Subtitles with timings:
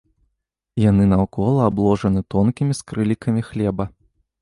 [0.83, 3.83] Яны наўкола абложаны тонкімі скрылікамі хлеба.